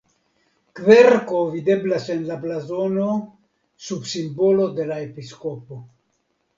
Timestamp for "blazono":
2.47-3.13